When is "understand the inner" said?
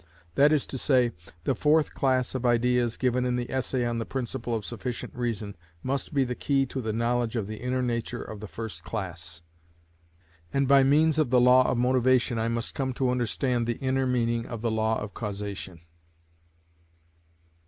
13.11-14.07